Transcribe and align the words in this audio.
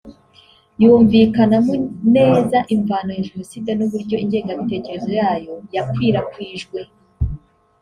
yumvikanamo 0.81 1.73
neza 2.15 2.57
imvano 2.75 3.09
ya 3.17 3.23
Jenoside 3.27 3.69
n’uburyo 3.73 4.15
ingengabitekerezo 4.23 5.09
yayo 5.19 5.53
yakwirakwijwe 5.75 6.79